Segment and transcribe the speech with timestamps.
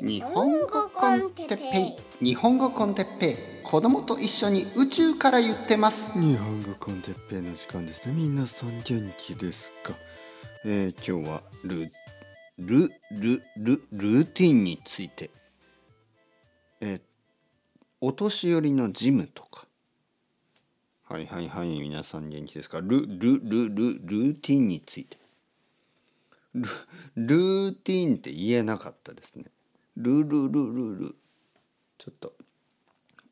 [0.00, 2.24] 日本語コンテッペイ。
[2.24, 3.36] 日本語コンテッペイ。
[3.64, 6.12] 子供と一緒に宇宙から言ってます。
[6.12, 8.14] 日本語コンテッペイの時間ですね。
[8.14, 9.94] 皆さん元気ですか？
[10.64, 11.90] えー、今日はル
[12.58, 15.30] ルルルルーティンについて。
[16.80, 17.00] え、
[18.00, 19.66] お年寄りのジムとか。
[21.02, 22.80] はいはいはい皆さん元気ですか？
[22.80, 25.18] ルルルルルーティンについて。
[26.54, 26.62] ル
[27.16, 29.46] ルーティンって言えなかったですね。
[29.98, 31.16] ルルルルル。
[31.98, 32.32] ちょっと。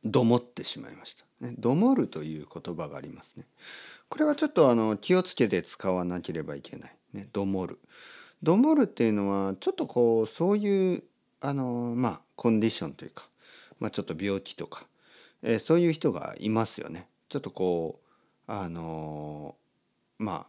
[0.05, 3.45] どもってしまいました、ね、どもるという言葉がありますね。
[4.09, 7.81] これはちょっとあの気をつけて使わなければいけない、ね、どもる。
[8.43, 11.03] どもるっていうのはちょっとこうそういう
[11.41, 13.29] あのまあコンディションというか、
[13.81, 14.87] まあ、ちょっと病気とか、
[15.43, 17.09] えー、そういう人がいますよね。
[17.29, 18.01] ちょっとこ
[18.49, 19.57] うあの
[20.19, 20.47] ま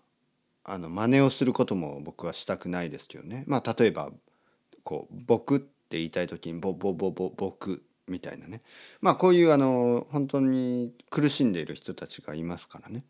[0.63, 3.43] ああの真似をすることも僕はしたくないですけどね。
[3.47, 4.11] まあ例えば
[4.83, 8.59] こう「僕」言いたい時に「ぼぼぼぼ僕」みたいなね
[9.01, 13.03] まあこういうあの本当に苦しんでいる人たちがいますからね、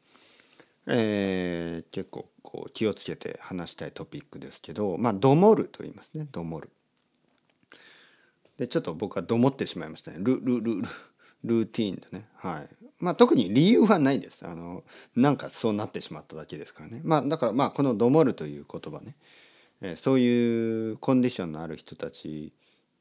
[0.85, 6.69] えー、結構こう気をつけて話したいトピックですけどまあ「どもる」と言いますね「どもる」。
[8.57, 10.17] でちょっと僕はどもってしまいましたね。
[10.19, 10.87] ルルルル
[11.43, 12.25] ルーティーンとね。
[12.35, 12.69] はい。
[12.99, 14.47] まあ特に理由はないです。
[14.47, 14.83] あの、
[15.15, 17.01] なんかそうなってしまっただけですからね。
[17.03, 19.15] まあだからまあこのどもるという言葉ね、
[19.81, 22.53] えー、そういうコンディションのある人たち、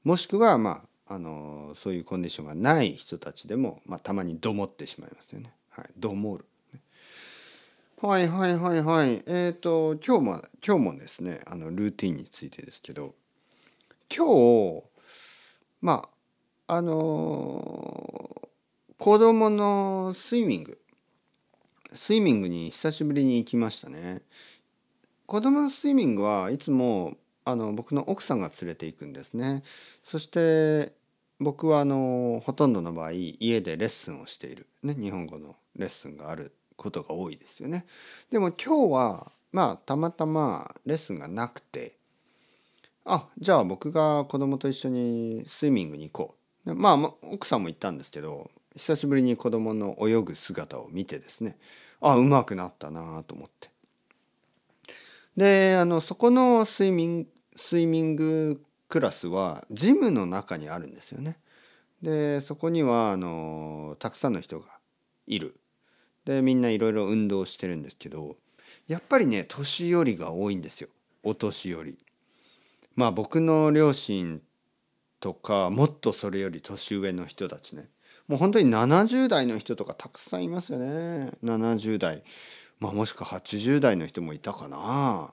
[0.07, 5.53] もしくはまあ、あのそういうコンディションがない人たちでも、まあ、たまにどもってしまいますよね。
[5.69, 5.87] はい。
[5.99, 6.45] どもる。
[8.01, 9.23] はいはいはいはい。
[9.27, 13.17] えっ、ー、と、今日も、今日もですね、あの、ルーティンについてですけど、
[14.09, 14.27] 今
[14.81, 14.85] 日、
[15.81, 16.09] ま
[16.69, 18.49] あ、あの
[18.99, 20.79] 子供のスイミング
[21.93, 24.23] スイミングに久しぶりに行きましたね
[25.27, 29.63] 子供のスイミングはいつもあの僕の奥さんが連れて行くんですね。
[30.03, 30.93] そして
[31.39, 37.87] 僕はあのほとんどの場合家でレッスンをしている、ね、日本語のレッスンがあることが多いですよね。
[38.33, 41.97] でも今日はまあたまたまレッスンがなくて
[43.05, 46.35] あじゃあ僕が子供と一緒にスイミングに行こ
[46.67, 46.75] う。
[46.75, 51.57] まあ奥さんも行ったんですけど久しぶりに子供の泳ぐ姿を見てですね
[52.01, 53.71] あうまくなったなと思って。
[55.37, 61.37] であのそこのスイミングスイミングクラスはジムの中にあるんですよね。
[62.03, 64.67] でそこにはあのたくさんの人が
[65.27, 65.57] いる。
[66.25, 68.37] でみんないろいろ運動してるんですけど
[68.89, 70.89] やっぱりね年寄りが多いんですよ。
[71.23, 71.99] お年寄り。
[72.95, 74.41] まあ僕の両親
[75.21, 77.89] とかもっとそれより年上の人たちね。
[78.29, 81.33] もう本当に70代の人とかたくさんいますよね。
[81.43, 82.23] 70代。
[82.81, 85.33] まあもしくは80代の人もいたかな。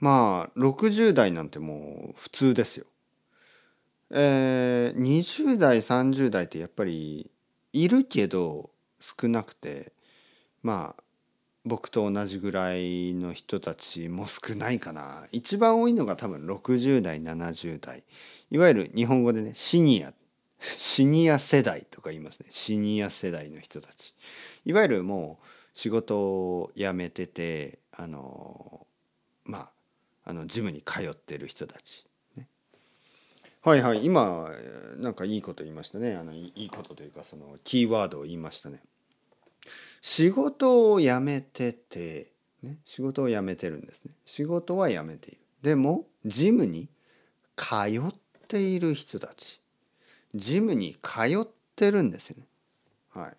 [0.00, 2.86] まあ60代なんてもう普通ですよ。
[4.10, 7.30] えー、20代30代ってやっぱり
[7.72, 9.92] いるけど少なくて
[10.62, 11.02] まあ
[11.64, 15.26] 僕と同じぐらいの人たちも少ないかな。
[15.32, 18.04] 一番多いのが多分60代70代。
[18.50, 20.12] いわゆる日本語でねシニア
[20.60, 22.46] シニア世代とか言いますね。
[22.50, 24.14] シニア世代の人たち。
[24.64, 28.86] いわゆるもう仕事を辞めててあの
[29.44, 29.72] まあ
[30.24, 32.48] あのジムに通ってる人たち、ね、
[33.62, 34.04] はいはい。
[34.04, 34.50] 今
[34.96, 36.16] なんかいいこと言いましたね。
[36.16, 38.80] あのいいことというかそのキーワードを言いましたね。
[40.00, 42.32] 仕事を辞めてて、
[42.62, 44.12] ね、仕事を辞めてるんですね。
[44.24, 45.40] 仕事は辞めている。
[45.62, 46.88] でもジムに
[47.56, 48.14] 通っ
[48.48, 49.60] ている人たち。
[50.34, 51.46] ジムに通っ
[51.76, 52.46] てるんですよね。
[53.10, 53.36] はい。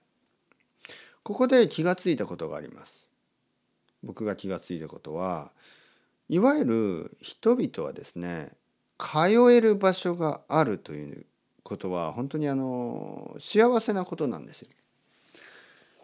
[1.24, 3.10] ここで気がついたことがあります。
[4.04, 5.52] 僕が気がついたことは
[6.30, 8.52] いわゆる人々はですね
[8.98, 11.26] 通える場所があるという
[11.64, 14.70] ことは本当にあの幸せなことなんですよ。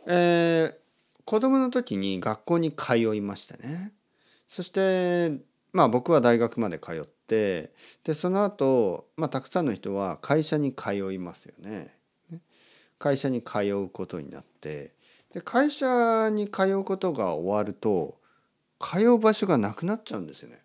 [0.07, 0.73] えー、
[1.25, 3.93] 子供の時に学校に通いましたね。
[4.47, 5.39] そして
[5.71, 7.71] まあ僕は大学まで通ってって
[8.03, 11.87] でその後、まあたくさんの人は会社に通いますよね。
[12.99, 14.91] 会社に通うことになって
[15.33, 18.19] で会社に通うことが終わると
[18.81, 20.59] 通う場所がなくなっちゃうんですよね。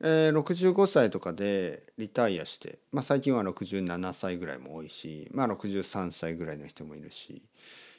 [0.00, 7.42] えー、65歳とかでリタイアして、まあ、最近は67歳ぐらいも多いし、まあ、63歳ぐらいの人もいるし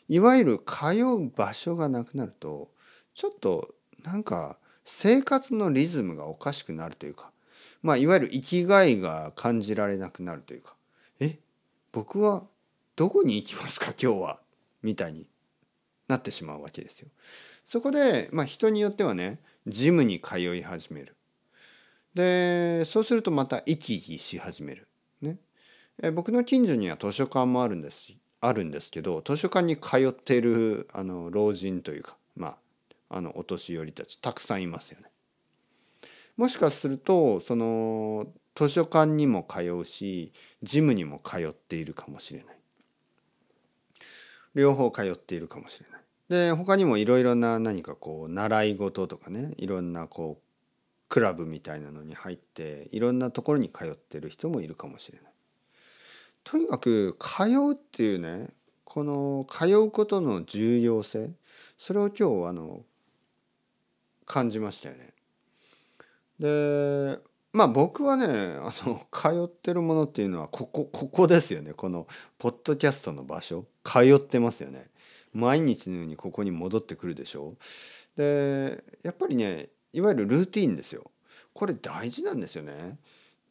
[0.07, 2.69] いわゆる通う場所がなくなると
[3.15, 3.73] ちょっと
[4.03, 7.31] なんか生活のリズムがおかしくなるというか、
[7.81, 10.75] まあ、いわゆる生きがいが感じられなくなるというか、
[11.19, 11.39] え、
[11.91, 12.43] 僕は
[12.95, 14.39] どこに行きますか今日は
[14.83, 15.27] みたいに
[16.07, 17.09] なってしまうわけですよ。
[17.65, 21.15] そこで、まあ、人によってはね、ジムに通い始める。
[22.15, 24.88] でそうするとまた生き生きし始める。
[25.21, 25.38] ね、
[26.01, 32.57] え僕の近所には図書館もあるんですあるんですけど図書館に通っているあの老人というかま
[33.09, 35.09] ああのお年寄りたちたくさんいますよね。
[36.38, 40.31] もしかするとその図書館にも通うし
[40.63, 42.57] ジムにも通っているかもしれない。
[44.53, 46.05] 両方通っているかもしれない。
[46.30, 50.45] で他にもいろいろな何かこう習い事とかねいろんなこう
[51.07, 55.31] クラブみたいなのに入っていろんなところに通ってる人もいるかもしれない。
[56.44, 58.50] とにかく通うっていうね
[58.83, 61.31] この通うことの重要性
[61.77, 62.83] それを今日あの
[64.25, 65.13] 感じましたよね。
[66.39, 67.19] で
[67.54, 72.07] まあ僕はねあの通ってるものっていうのはここここですよねこの
[72.38, 74.88] ポッドキャストの場所通ってますよね。
[75.35, 77.55] 毎日のようにここに戻ってくるでしょ
[78.15, 81.03] でやっぱりねいわゆるルーティンですよ
[81.53, 82.97] これ大事なんですよね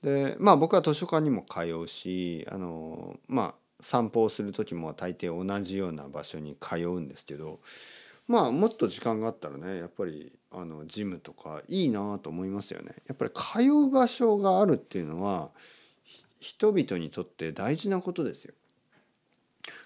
[0.03, 7.61] でまあ僕は図書館にも通うしあのまあ散歩をする時も大抵同じような場所に通うんですけど
[8.27, 12.95] まあもっと時間があったらねやっぱりあのジムとかいいなと思いますよね。
[13.09, 15.51] やっぱり通う場所があるっていうのは
[16.41, 18.55] 人々にとって大事なことですよ。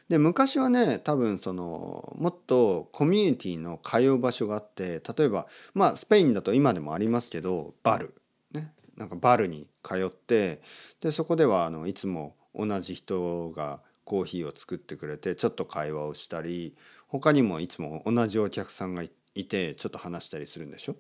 [0.09, 8.15] で昔はね多分そのもっとコミュニティの通う場所があって例えばまあスペインだと今でもありますけどバル、
[8.53, 10.63] ね、なんかバルに通って
[11.01, 16.75] でそこではあのいつも同じ人がコーヒーを作ってくれてちょっと会話をしたり
[17.07, 19.11] 他にもいつも同じお客さんがい
[19.45, 20.97] てちょっと話したりするんでしょ？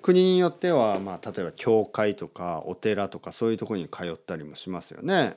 [0.00, 5.36] 国によっては、まあ、例えば教会とかお寺とかそういうとこに通ったりもしますよね。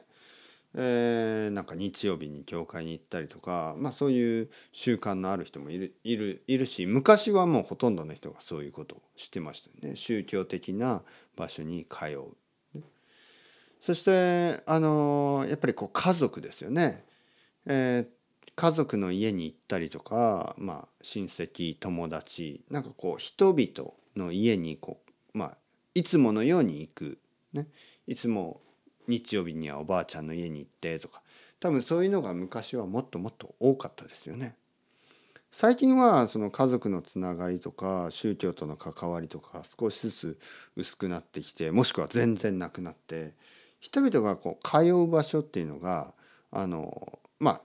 [0.75, 11.01] えー、なんか日曜日に教会に行ったりとか、まあ、そういう習慣のある人もいるいるいるし昔はもうほとんどの人がそういうことをしてましたね宗教的な
[11.35, 12.35] 場所に通う。
[13.81, 17.03] そしてあのやっぱりこう家族ですよね。
[17.65, 24.99] えー、家族の家に行ったりとか、まあ、親戚友達なんかこう人々の家にこ
[25.33, 25.57] う、まあ、
[25.95, 27.17] いつものように行く、
[27.53, 27.67] ね、
[28.07, 28.61] いつも
[29.07, 31.21] 日曜日にはおばあちゃんの家に行ってとか
[31.59, 34.55] 多分そういうのが昔はもっともっと多かったですよね。
[35.51, 40.39] 最近はその家族のつながりとか宗教との関わりとか少しずつ
[40.77, 43.33] 薄くなってきてもしくは全然なくなって
[43.81, 46.13] 人々がこう通う場所っていうのが
[46.51, 47.61] あのまあ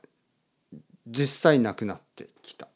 [1.06, 2.68] 実際なくなってきた。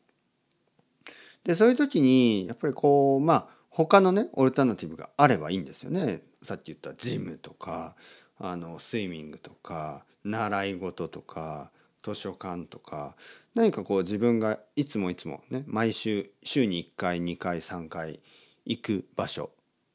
[1.42, 6.22] でそういう時にやっぱりこうまあ他のねオルタナティブがあればいいんですよね。
[6.42, 7.96] さっき言ったジムとか
[8.40, 11.70] あのスイミングとか習い事とか
[12.02, 13.14] 図書館とか
[13.54, 18.20] 何かこう自分がいつもいつもね毎週週に1回2回3回
[18.64, 19.50] 行く場所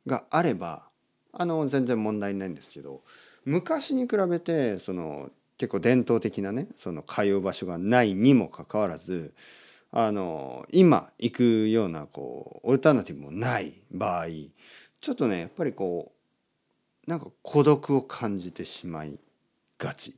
[0.06, 0.88] があれば
[1.34, 3.02] あの全然問題ないんですけど
[3.44, 9.34] 昔に比べてその結構伝統的なねその通う場所がないにもかかわらず
[9.92, 14.26] あの今行くようなこうオルタナティブもない場合
[15.02, 16.15] ちょっとねやっぱりこう
[17.07, 19.19] なんか孤独を感じてしまい
[19.78, 20.16] がち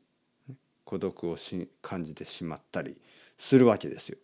[0.85, 2.99] 孤独をし感じてしまったり
[3.37, 4.17] するわけですよ。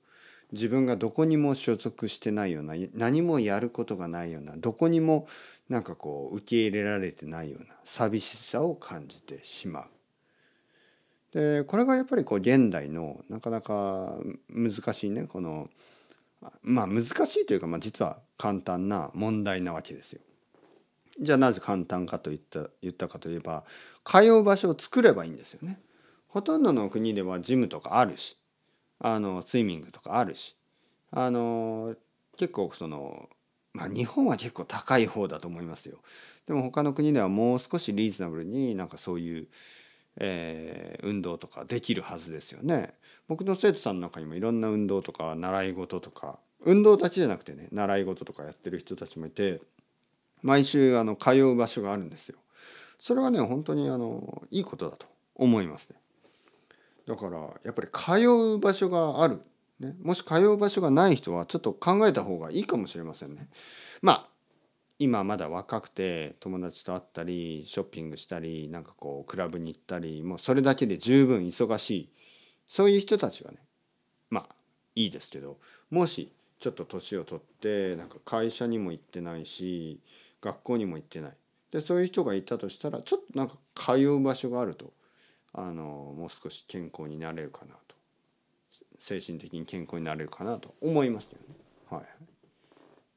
[0.54, 5.27] 自分がどこにも所属してないような何もやることがないようなどこにも
[5.68, 9.85] なんかこう受け入れられてないような寂しさを感じてしまう。
[11.33, 14.16] でこれがやっぱりこう現代のなかなか
[14.49, 15.68] 難しいねこの
[16.61, 20.21] まあ難しいというか、まあ、実は簡単な問題なわけですよ。
[21.20, 23.64] じゃあなぜ簡単かと言った言ったかといえば
[24.04, 25.80] 通う場所を作ればいいんですよね。
[26.28, 28.38] ほとんどの国ではジムとかあるし
[29.00, 30.56] あのスイミングとかあるし
[31.12, 31.96] あの
[32.38, 33.30] 結構その
[33.74, 36.00] まあ日本は結構高い方だと思いますよ。
[36.48, 39.48] でも他の国ではもう少しリーズナブルになんかそういう、
[40.18, 42.96] えー、運動とかできるはずですよね。
[43.28, 49.62] 僕の生徒さんの中にもいろんな運動とか習い事とか運動たちじゃなくてね習い事とかやってる人たちもいて
[50.44, 52.38] 毎週あの通う場所があるんですよ。
[53.00, 55.95] それはね本当にあのいいことだと思いますね。
[57.07, 59.42] だからやっぱり通う場所がある、
[59.80, 63.50] ね、もし通う場所がない人はちょっと考えた方がいいかもしれませんね。
[64.02, 64.30] まあ
[65.00, 72.09] 今まだ若くて友達と会ったりショッピングしたりなんかこうクラブに行ったりもうそれだけで十分忙しい
[72.68, 73.57] そういう人たちはね
[74.30, 74.56] まあ
[74.95, 75.57] いいですけど
[75.90, 80.00] もしちょっと年を取ってなんか会社にも行ってないし
[80.44, 81.31] 学校にも行ってない。
[81.71, 84.94] でそういう人がいたとしたらちょっとなんか通う場所があると
[85.54, 87.94] あのもう少し健康になれるかなと。
[89.00, 91.56] 精神的に健康になれるかなと思いますよね。
[91.90, 92.04] はい、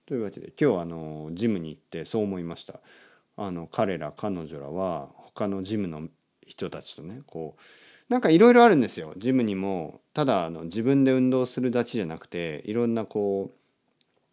[0.04, 2.80] というわけで今日はあのジムに行ってそう思いました。
[3.36, 6.08] あの彼ら彼女らは他のジムの
[6.46, 9.14] 人たちとねこうなんかいろいろあるんですよ。
[9.16, 13.52] ジムにもただあの自分で運動するだけじゃなくていろんなこ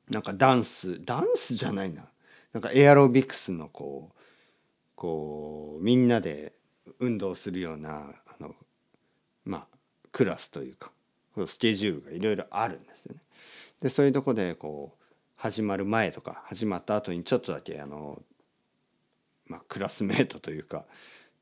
[0.10, 2.04] うなんかダンスダンスじゃないな。
[2.54, 4.20] なんかエアロビクスのこう
[4.96, 6.54] こうみんなで
[7.00, 8.56] 運動するようなあの
[9.44, 9.68] まあ
[10.12, 10.92] クラスというか
[11.48, 13.22] スケジュールがいろいろあるんですよね。
[13.82, 15.04] でそういうとこでこう
[15.36, 18.22] 始まる前とか始まった後にちょっとだけあの、
[19.48, 20.86] まあ、クラスメートというか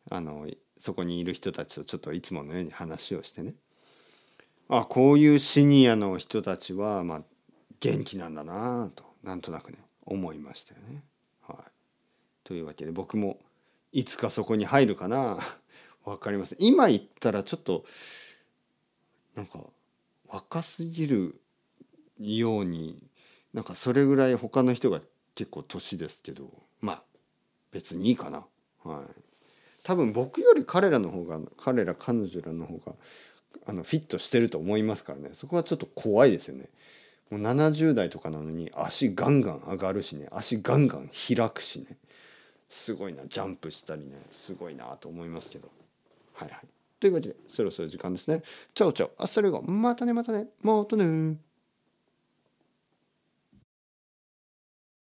[0.10, 3.54] あのそこにいる人たちとちょっといつものように話をしてね
[4.70, 7.24] あこういうシニアの人たちはまあ
[7.80, 11.04] 元気なんだなとなんとなくね思いましたよね。
[11.42, 11.72] はい、
[12.44, 13.40] というわけで僕も
[13.92, 15.38] いつかそこに入るかな。
[16.04, 16.58] 分かりません。
[16.60, 17.86] 今言ったらちょっと
[19.36, 19.60] なんか
[20.28, 21.42] 若すぎる
[22.18, 23.02] ように
[23.54, 25.02] なんかそれぐらい他の人が
[25.36, 27.04] 結構年ですけどまあ
[27.72, 28.48] 別にいいかな。
[28.84, 29.22] はい。
[29.84, 32.96] 多分僕より彼らの方が彼ら彼女らの方が
[33.66, 35.30] あのフィットしてると思いますからね。
[35.34, 36.70] そこはちょっと怖いですよね。
[37.32, 40.28] もう70代とかなのに足ガンガン上がるしね。
[40.32, 41.98] 足ガンガン開くしね。
[42.68, 43.24] すごいな。
[43.26, 44.22] ジャンプしたりね。
[44.32, 45.70] すごいなと思いますけど。
[46.34, 46.60] はいはい。
[47.00, 48.44] というわけでそろそろ時間ですね。
[48.76, 49.12] チャオチャオ。
[49.18, 50.48] あっさりまたねまたね。
[50.62, 51.38] またね。